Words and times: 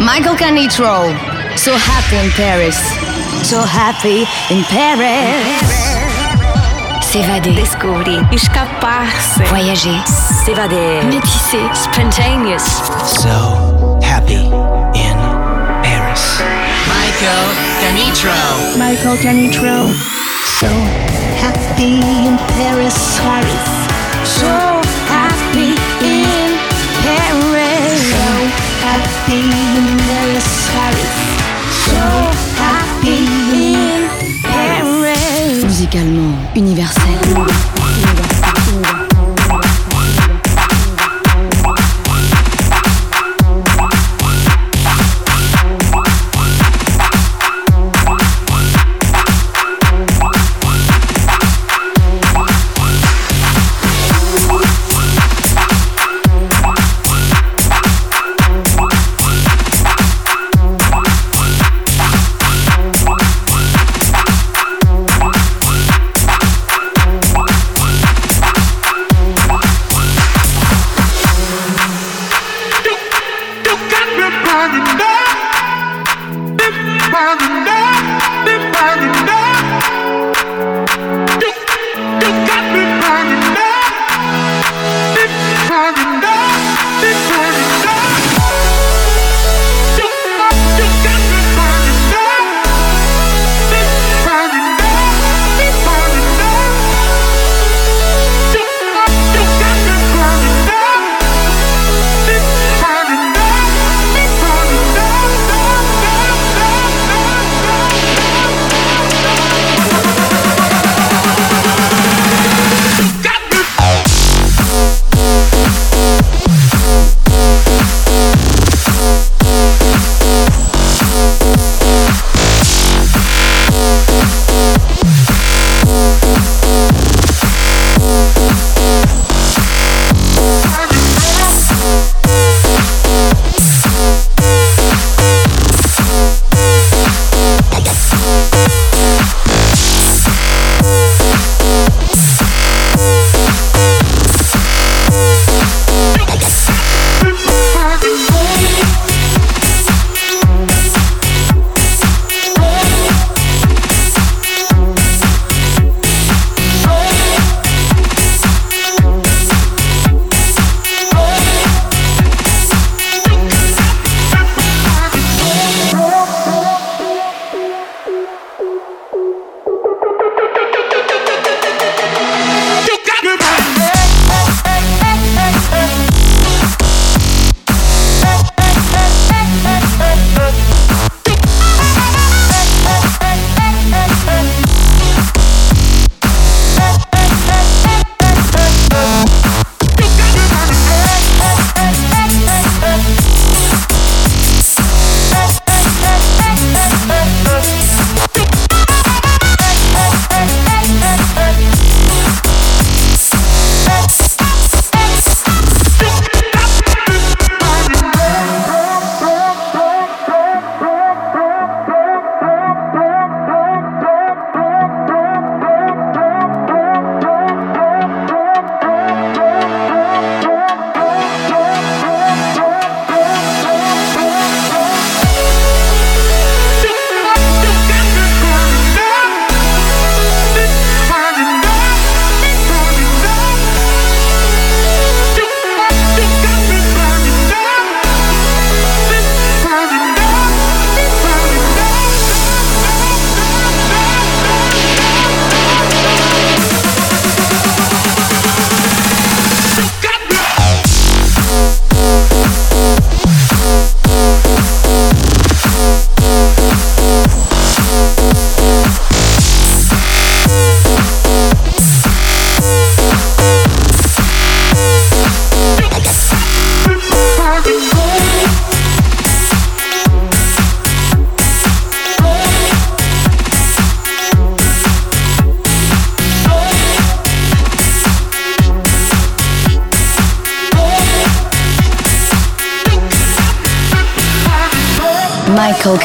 Michael 0.00 0.36
Canitrot. 0.36 1.12
So 1.58 1.74
happy 1.76 2.16
in 2.16 2.30
Paris. 2.32 2.78
So 3.42 3.60
happy 3.62 4.20
in 4.48 4.62
Paris. 4.64 5.42
S'évader. 7.02 7.54
Descobrir. 7.54 8.22
Escapar-se. 8.32 9.42
Voyager. 9.44 9.98
S'évader. 10.44 11.02
Métisser. 11.10 11.66
Spontaneous. 11.74 12.62
So 13.06 13.98
happy 14.02 14.46
in 14.94 15.18
Paris. 15.82 16.42
Michael 16.86 17.46
Canitrot. 17.80 18.78
Michael 18.78 19.16
Canitrot. 19.16 19.90
So 20.44 20.68
happy 21.42 21.98
in 21.98 22.38
Paris. 22.54 23.18
Paris. 23.18 23.68
So 24.24 24.46
happy 25.10 25.74
in 26.06 26.56
Paris. 27.02 27.98
So 28.12 28.28
happy 28.86 29.67
Musicalement 35.64 36.34
universel. 36.56 37.02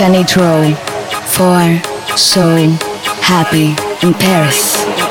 Michael 0.04 0.26
Canitrot 0.26 0.76
for 1.28 2.18
So 2.18 2.58
Happy 3.22 3.70
in 4.06 4.14
Paris. 4.14 5.03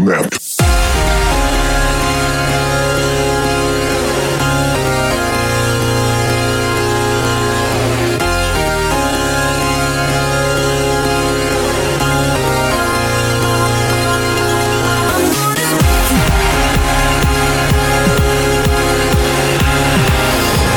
Nap. 0.00 0.32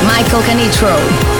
Michael 0.04 0.42
Canitrot. 0.42 1.33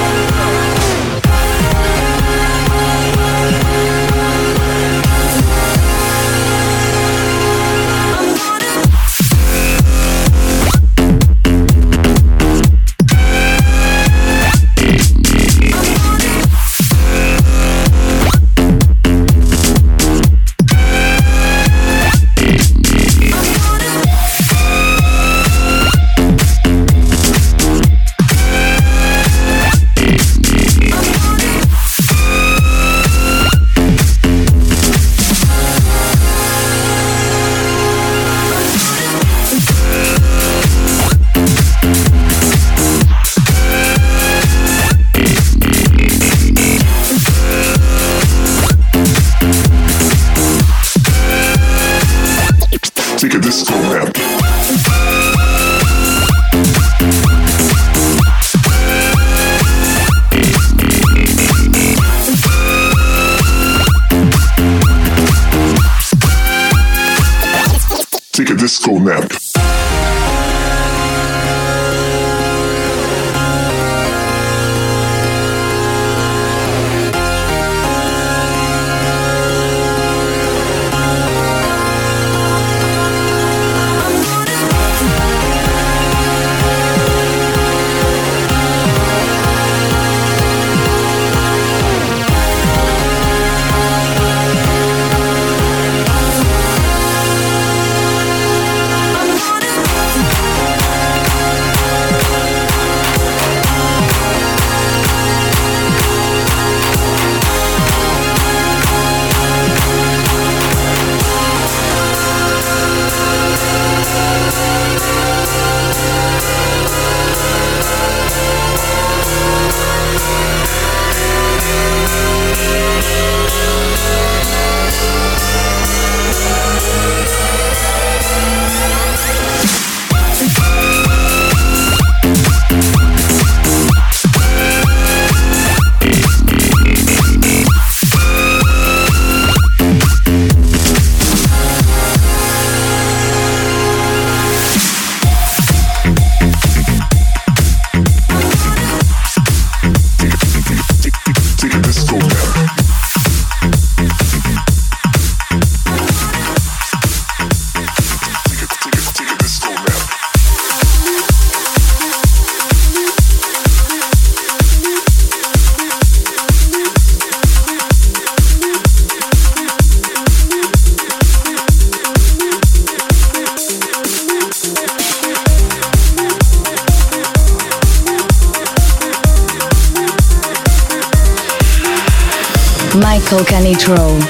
Canitrot 183.75 184.23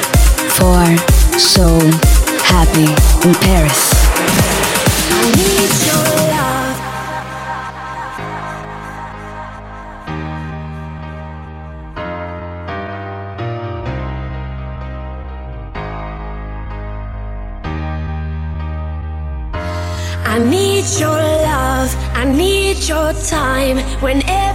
for 0.57 1.39
So 1.39 1.79
Happy 2.45 2.89
in 3.29 3.35
Paris. 3.35 3.93
I 20.27 20.39
need 20.39 20.85
your 20.99 21.11
love, 21.11 21.95
I 22.15 22.25
need 22.25 22.89
your 22.89 23.13
time 23.13 23.79
when 24.01 24.23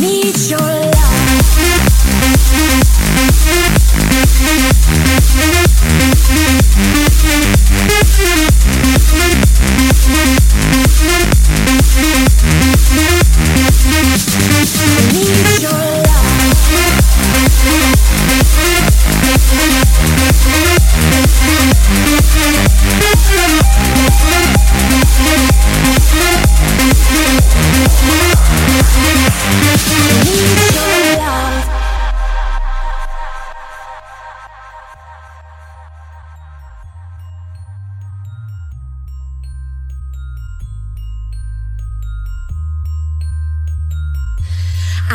Need 0.00 0.36
your 0.50 0.58
love. 0.58 0.78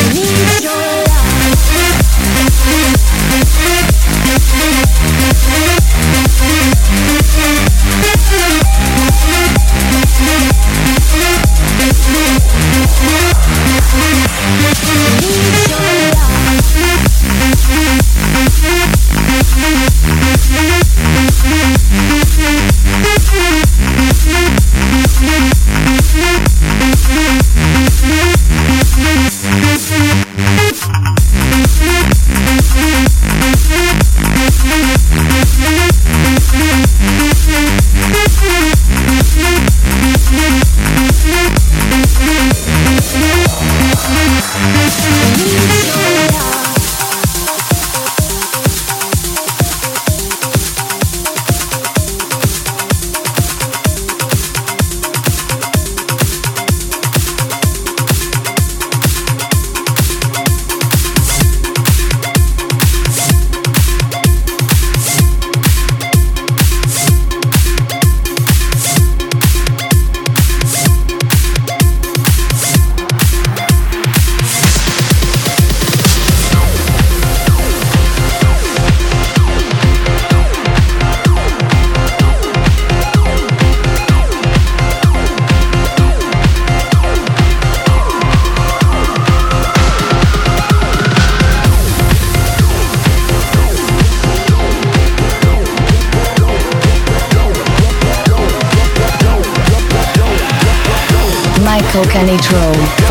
I 0.00 0.12
need 0.14 0.57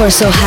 Canitrot 0.07 0.31
for 0.31 0.46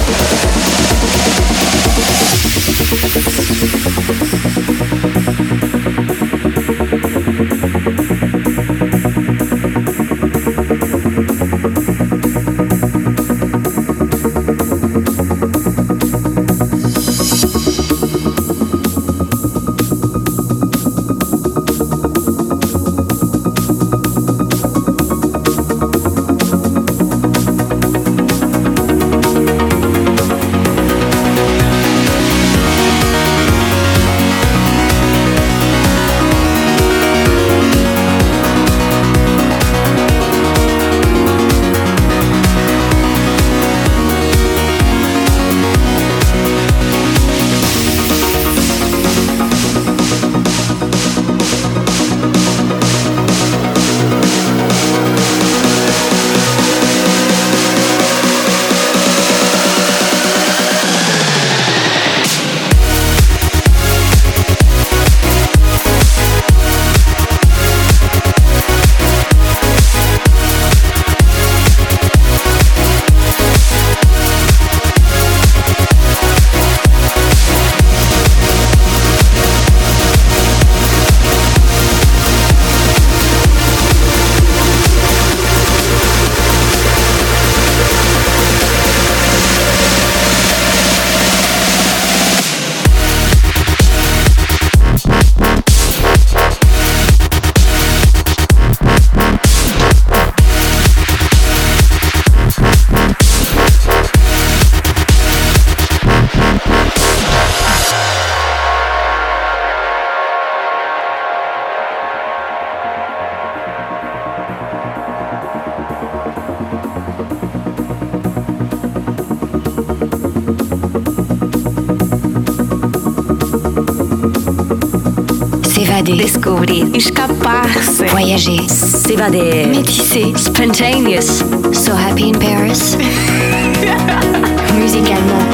Descobrir. 126.61 126.95
Escapar-se. 126.95 128.05
Voyager. 128.05 128.69
S'évader. 128.69 129.67
Métisser. 129.67 130.33
Spontaneous. 130.37 131.39
So 131.73 131.93
happy 131.93 132.29
in 132.29 132.39
Paris. 132.39 132.95
Musicalement 134.77 135.47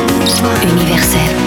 universel. 0.63 1.46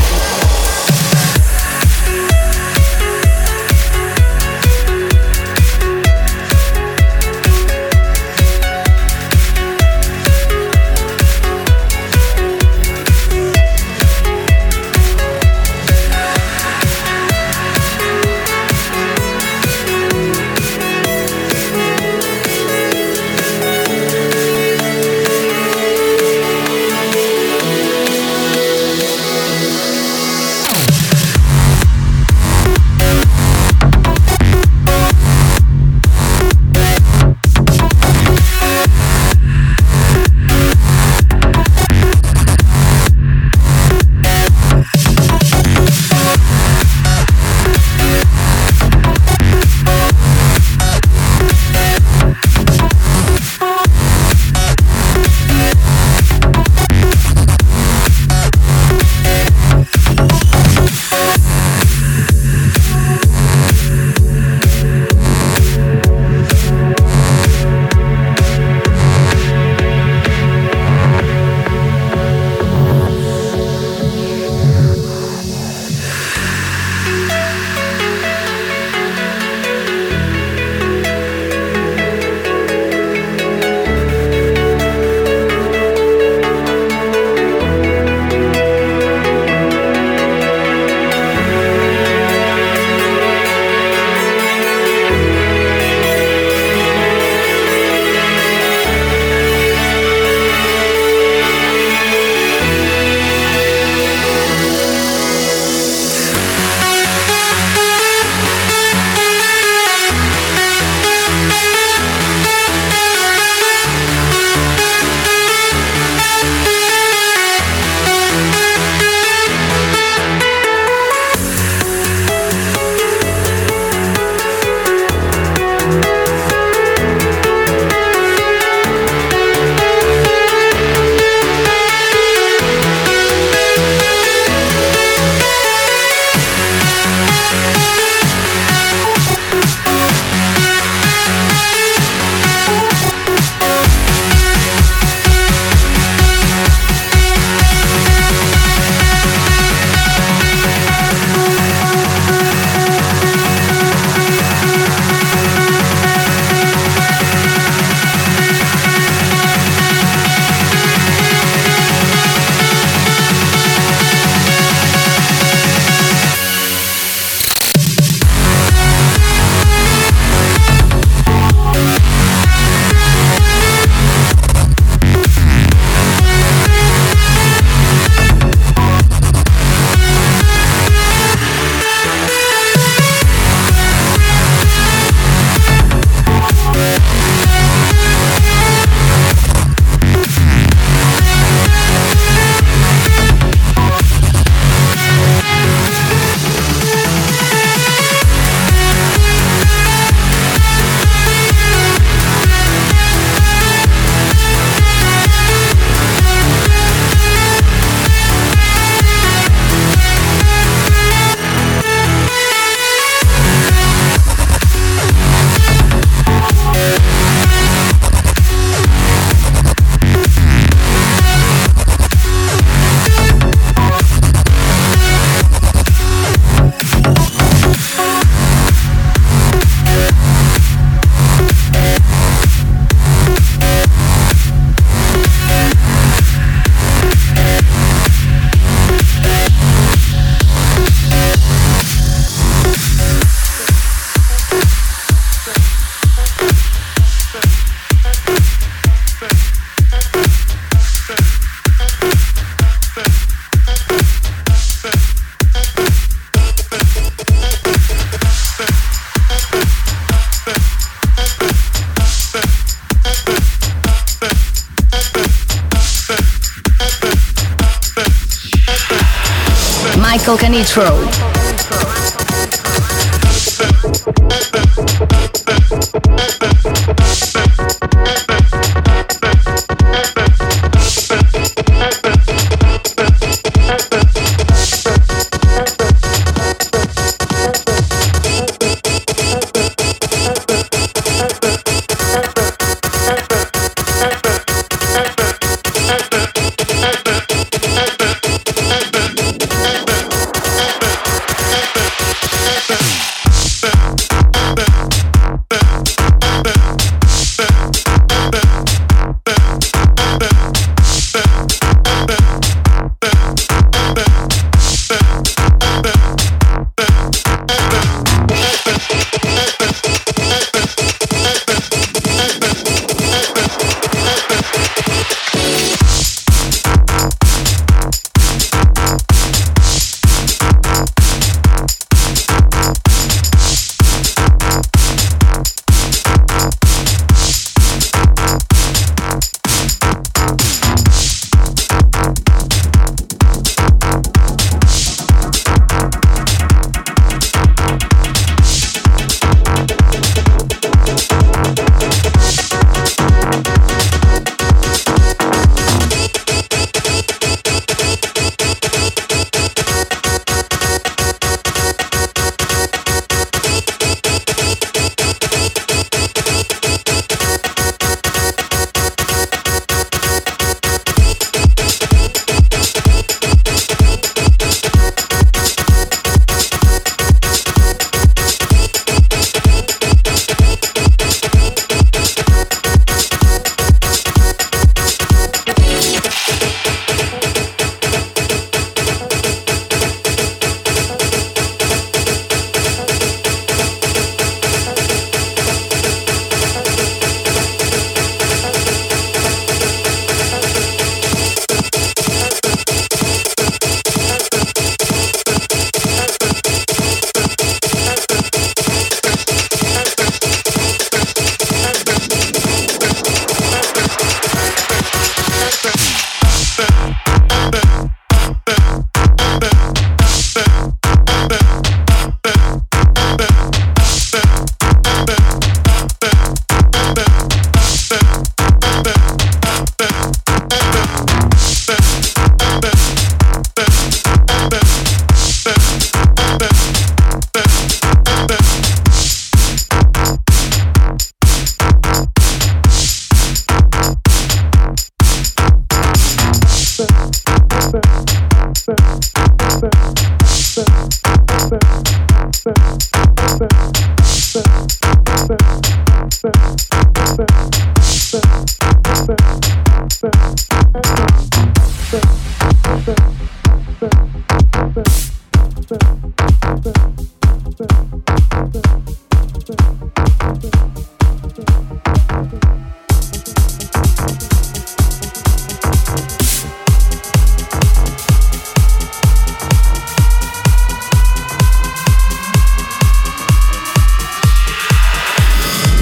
Michael 270.51 271.10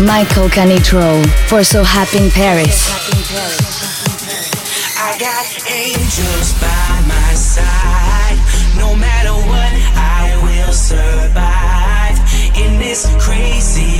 Michael 0.09 0.49
Canitrot 0.49 1.23
for 1.47 1.63
So 1.63 1.83
Happy 1.83 2.17
in 2.17 2.31
Paris. 2.31 2.89
I 4.97 5.15
got 5.19 5.45
angels 5.69 6.53
by 6.53 7.03
my 7.07 7.33
side. 7.35 8.39
No 8.75 8.95
matter 8.95 9.33
what, 9.33 9.71
I 9.93 10.33
will 10.41 10.73
survive. 10.73 12.17
In 12.57 12.79
this 12.79 13.05
crazy 13.23 13.98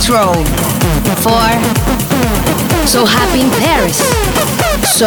Nitro 0.00 0.32
for 1.20 1.44
So 2.86 3.04
Happy 3.04 3.42
in 3.42 3.50
Paris. 3.50 3.98
So 4.96 5.06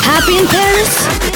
Happy 0.00 0.38
in 0.38 0.46
Paris? 0.46 1.29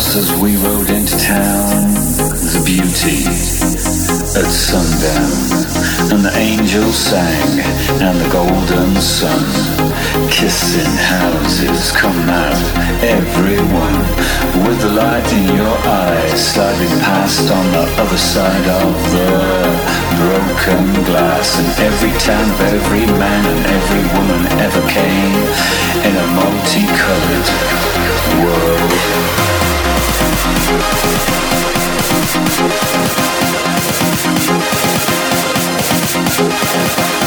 just 0.00 0.16
as 0.16 0.40
we 0.40 0.56
rode 0.64 0.88
into 0.88 1.12
town, 1.18 1.92
the 2.56 2.62
beauty 2.64 3.20
at 4.32 4.48
sundown, 4.48 5.36
and 6.08 6.24
the 6.24 6.32
angels 6.40 6.96
sang, 6.96 7.60
and 8.00 8.16
the 8.16 8.30
golden 8.32 8.96
sun, 8.96 9.44
kissing 10.32 10.88
houses, 11.04 11.92
come 11.92 12.16
out, 12.32 12.56
everyone, 13.04 14.00
with 14.64 14.80
the 14.80 14.88
light 14.88 15.28
in 15.36 15.44
your 15.52 15.76
eyes, 15.84 16.32
sliding 16.32 16.96
past 17.04 17.52
on 17.52 17.66
the 17.76 17.84
other 18.00 18.16
side 18.16 18.68
of 18.80 18.96
the 19.12 19.28
broken 20.16 21.04
glass, 21.12 21.60
and 21.60 21.68
every 21.84 22.14
town 22.24 22.48
of 22.48 22.60
every 22.72 23.04
man 23.20 23.42
and 23.52 23.62
every 23.68 24.04
woman 24.16 24.48
ever 24.64 24.80
came 24.88 25.36
in 26.08 26.14
a 26.16 26.26
multicolored 26.40 27.48
world. 28.40 29.39
Thank 36.40 37.19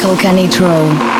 Michael 0.00 0.16
Canitrot. 0.16 1.19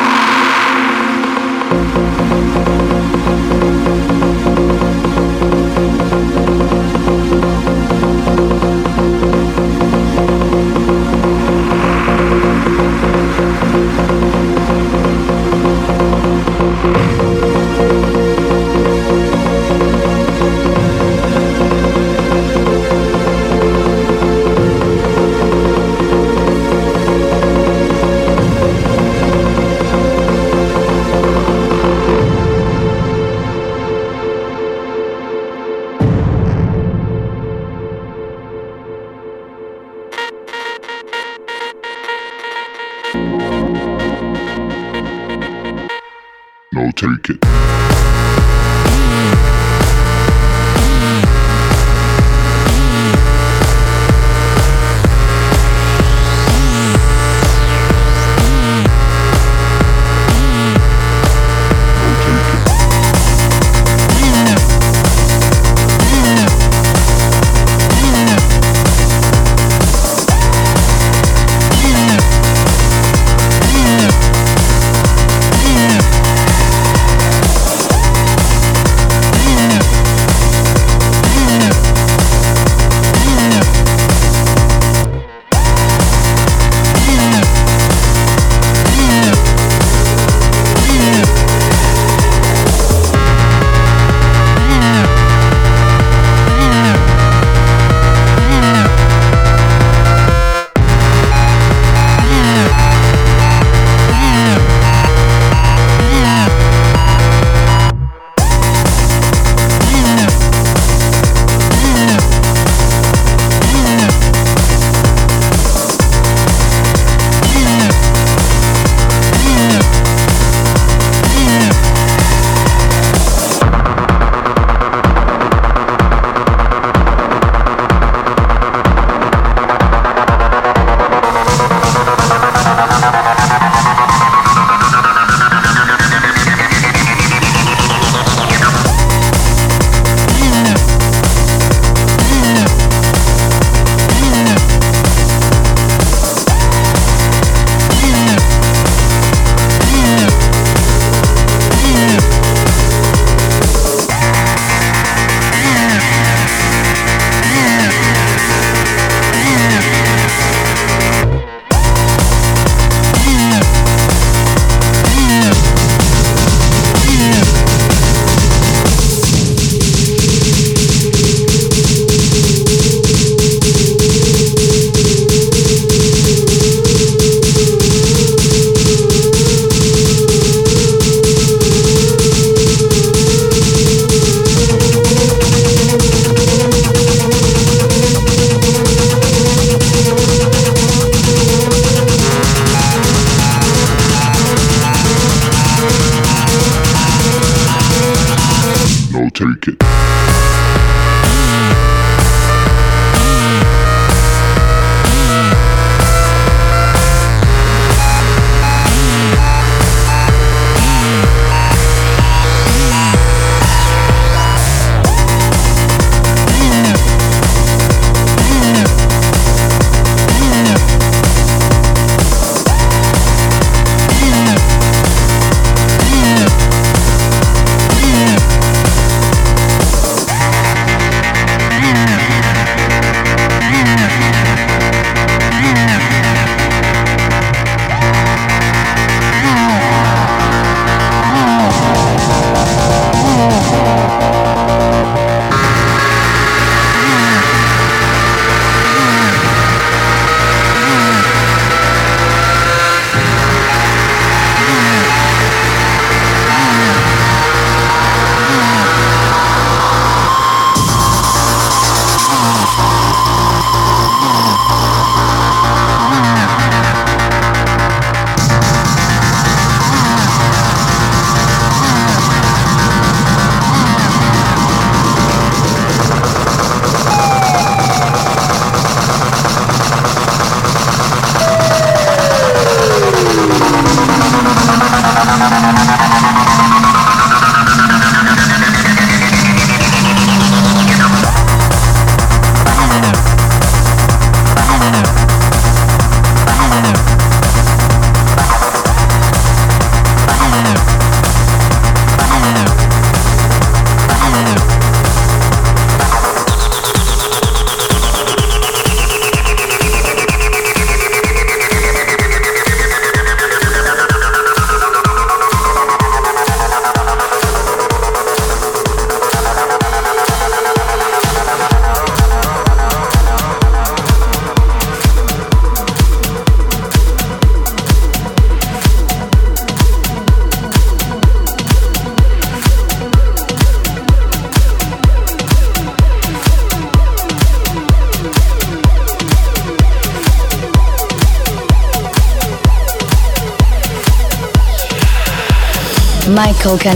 Coca 346.62 346.94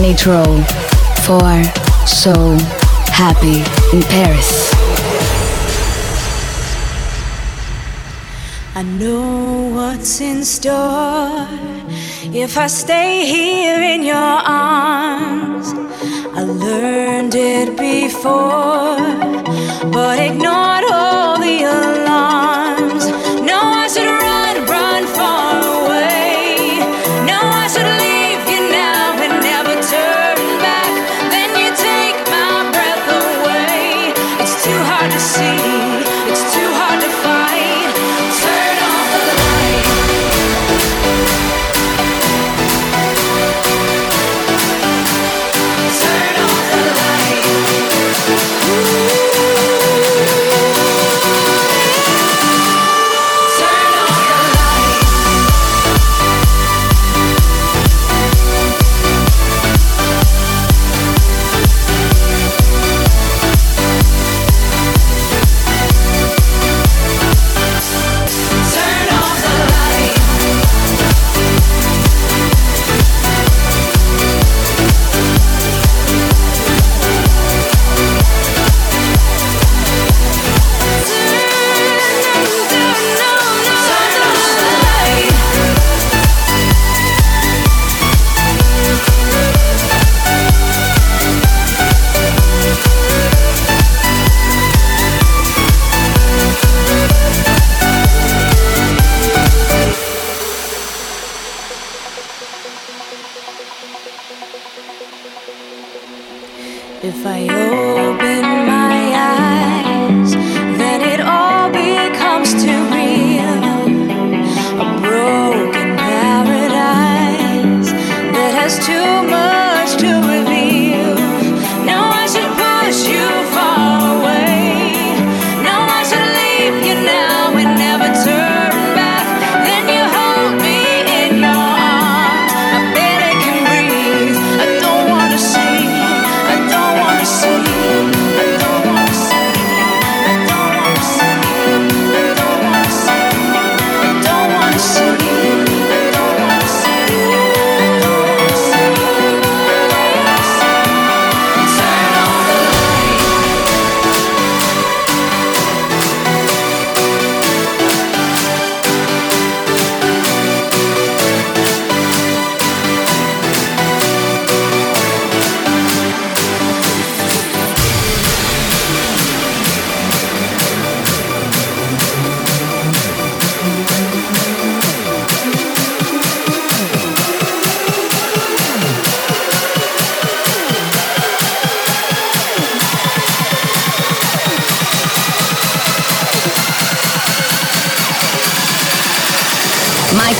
for 1.25 1.63
So 2.05 2.55
Happy 3.09 3.63
in 3.95 4.03
Paris. 4.03 4.71
I 8.75 8.83
know 8.83 9.71
what's 9.73 10.21
in 10.21 10.45
store 10.45 11.47
if 12.31 12.59
I 12.59 12.67
stay 12.67 13.25
here 13.25 13.81
in 13.81 14.03
your 14.03 14.15
arms. 14.15 15.73
I 16.37 16.43
learned 16.43 17.33
it 17.33 17.75
before, 17.75 18.97
but 19.91 20.19
ignored 20.19 20.85
all 20.91 21.39
the 21.39 21.63
alarms. 21.63 22.04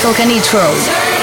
Michael 0.06 0.24
Canitrot. 0.24 1.15